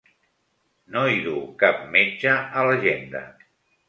No 0.95 1.03
hi 1.11 1.19
duu 1.25 1.43
cap 1.63 1.83
metge, 1.97 2.33
a 2.63 2.65
l'agenda. 2.69 3.23